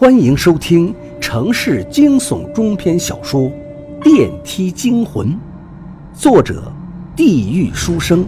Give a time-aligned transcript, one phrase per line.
[0.00, 3.40] 欢迎收听城市惊悚中篇小说
[4.00, 5.26] 《电梯惊魂》，
[6.16, 6.72] 作者：
[7.16, 8.24] 地狱书生，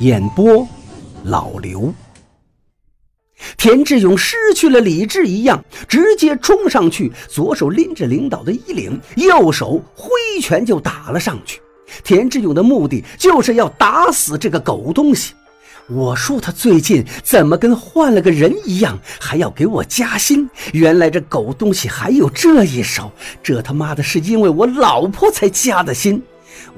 [0.00, 0.66] 演播：
[1.22, 1.94] 老刘。
[3.56, 10.10] 田志勇失去了理智一样，直接冲上去，左手拎着领导的衣领，右手挥
[10.42, 11.62] 拳就打了上去。
[12.02, 15.34] 田志勇的目的就是要打死这个狗东西。
[15.88, 20.48] 我说他最近怎么跟换了个人一样，还要给我加薪？
[20.72, 23.10] 原来这狗东西还有这一手，
[23.42, 26.22] 这他妈的是因为我老婆才加的薪！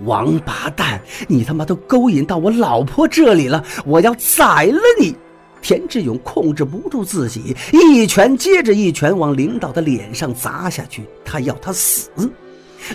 [0.05, 5.15] 王八蛋，你他妈都勾引到我老婆这里了，我要宰了你！
[5.61, 12.11] 田志勇控制不住自己，一拳接着一拳往领导的脸上砸下去，他要他死。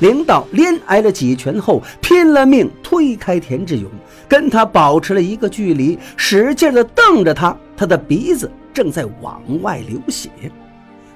[0.02, 3.88] 领导连挨了几拳后，拼了命推开田志勇，
[4.28, 7.56] 跟他保持了一个距离，使劲地瞪着他。
[7.78, 10.32] 他的鼻子正在往外流血。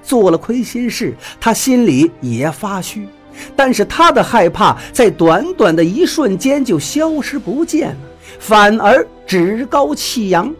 [0.00, 3.08] 做了亏心事，他心里也发虚，
[3.56, 7.96] 但是他的害怕在短短的一瞬间就消失不见了，
[8.38, 10.54] 反而趾高气扬。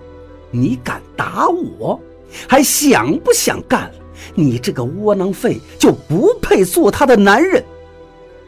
[0.50, 2.00] 你敢打我，
[2.48, 3.94] 还想不想干了？
[4.34, 7.62] 你这个窝囊废就不配做他的男人。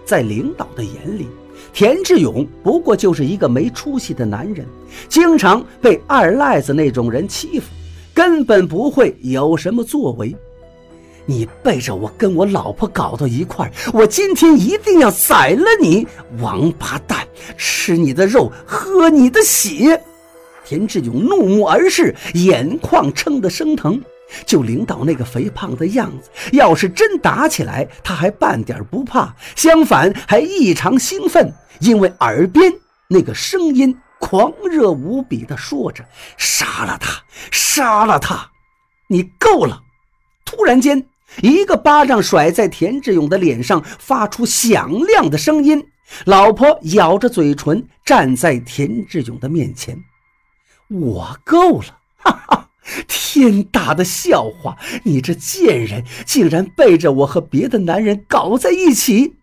[0.05, 1.29] 在领导的眼里，
[1.73, 4.67] 田志勇不过就是一个没出息的男人，
[5.09, 7.67] 经常被二赖子那种人欺负，
[8.13, 10.35] 根本不会有什么作为。
[11.27, 16.07] 你背着我跟我老婆搞到一块儿，我今天一定要宰了你，
[16.39, 17.27] 王八蛋！
[17.57, 20.01] 吃你的肉，喝你的血！
[20.67, 24.01] 田志勇怒目而视，眼眶撑得生疼。
[24.47, 32.73] 就领导那个肥胖的样子，要是真打起来，他还半点不怕，相反还异常兴奋，因为耳边
[33.09, 36.05] 那个声音狂热无比的说着
[36.39, 38.51] ：“杀了他，杀了他！
[39.09, 39.83] 你够了！”
[40.47, 41.07] 突然间，
[41.43, 45.87] 一个巴掌甩在田志勇的脸上，发出响亮的声音。
[46.27, 49.99] 老婆咬着嘴唇站在田志勇的面前
[50.89, 51.99] ：“我够了！”
[53.09, 54.77] 天大的笑话！
[55.05, 59.35] 你这贱人竟然背着我和别的男人搞在一起！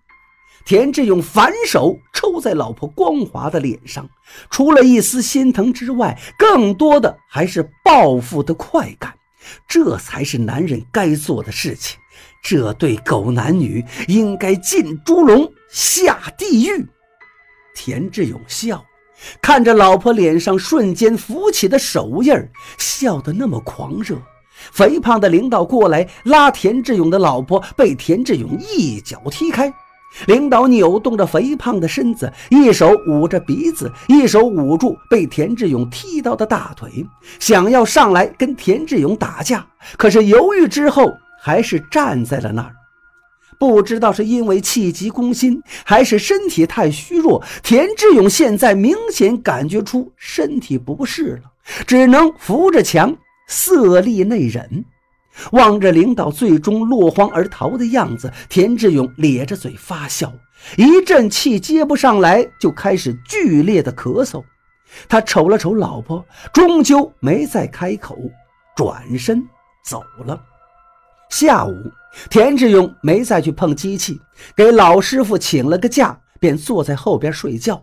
[0.64, 4.08] 田志勇反手抽在老婆光滑的脸上，
[4.52, 9.16] 除了一丝心疼之外，更多的还是报复的快感。
[9.68, 11.98] 这才是男人该做的事情。
[12.44, 16.86] 这对狗男女应该进猪笼，下地狱。
[17.74, 18.86] 田志勇笑。
[19.42, 24.18] 看着老婆脸上瞬间浮起的手印儿，笑得那么狂热。
[24.72, 29.74] 肥胖的领导过来拉田志勇的老婆，被田志勇一脚踢开。
[30.28, 37.06] 领导扭动着肥胖的身子，一手捂着鼻子，一手捂住被田志勇踢到的大腿，
[37.40, 39.66] 想要上来跟田志勇打架，
[39.98, 41.10] 可是犹豫之后，
[41.42, 42.76] 还是站在了那儿。
[43.62, 51.52] 不知道是因为气急攻心，还是身体太虚弱，田志勇现在明显感觉出身体不适了，
[51.86, 53.16] 只能扶着墙，
[53.48, 54.84] 色厉内荏。
[55.52, 60.34] 望着领导最终落荒而逃的样子，田志勇咧着嘴发笑，
[60.76, 64.44] 一阵气接不上来，就开始剧烈的咳嗽。
[65.08, 68.18] 他瞅了瞅老婆，终究没再开口，
[68.76, 69.48] 转身
[69.86, 70.48] 走了。
[71.32, 71.74] 下午。
[72.30, 74.20] 田志勇没再去碰机器，
[74.56, 77.82] 给老师傅请了个假，便坐在后边睡觉。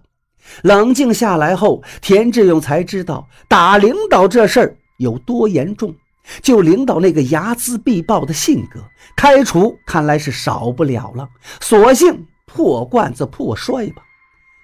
[0.62, 5.94] 冷静下来后，田志勇才知道打领导这事儿有多严重。
[6.42, 8.80] 就领导那个睚眦必报的性格，
[9.16, 11.26] 开除看来是少不了了。
[11.58, 14.02] 索性破罐子破摔吧。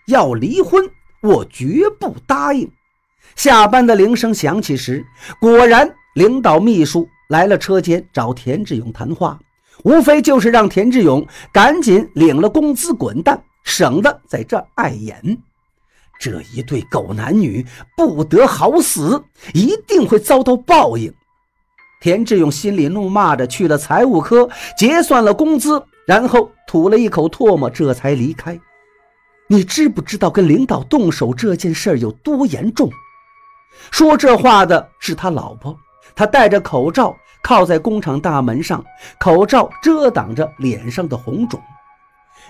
[0.09, 0.84] 要离婚，
[1.22, 2.71] 我绝不答应。
[3.34, 5.03] 下班的铃声响起时，
[5.41, 9.37] 果然领导秘书来了车间找田志勇谈话。
[9.83, 15.21] 无非就是让田志勇赶紧领了工资滚蛋，省得在这碍眼。
[16.21, 19.21] 这一对狗男女不得好死，
[19.53, 21.12] 一定会遭到报应。
[22.00, 28.57] 田志勇心里怒骂着，去了财务科结算了工资，然后吐了一口唾沫，这才离开。
[29.48, 32.89] 你知不知道跟领导动手这件事有多严重？
[33.91, 35.77] 说这话的是他老婆，
[36.15, 37.16] 他戴着口罩。
[37.43, 38.83] 靠在工厂大门上，
[39.21, 41.61] 口罩遮挡着脸上的红肿。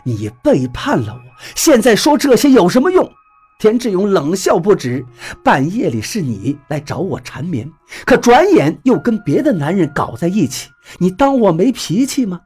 [0.05, 3.11] 你背叛了我，现在说这些有什么用？
[3.59, 5.05] 田志勇冷笑不止。
[5.43, 7.69] 半夜里是你来找我缠绵，
[8.05, 12.43] 可转眼又跟别的男人搞在一起，你当我没脾气吗？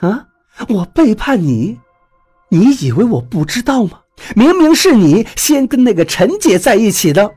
[0.00, 0.24] 啊，
[0.70, 1.78] 我背叛你，
[2.48, 4.00] 你以为我不知道吗？
[4.34, 7.30] 明明是你先跟那个陈姐在一起的。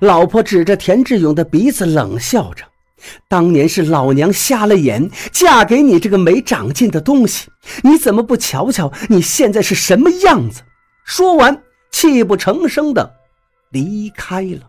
[0.00, 2.64] 老婆指着田志勇的鼻子冷笑着。
[3.28, 7.48] 当年是老娘瞎了眼，嫁给你这个没长进的东西，
[7.82, 10.62] 你怎么不瞧瞧你现在是什么样子？”
[11.04, 13.14] 说完，泣不成声的
[13.70, 14.60] 离开了。